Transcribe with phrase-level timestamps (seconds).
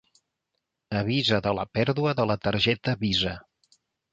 [1.01, 3.39] Avisa de la pèrdua de la targeta visa.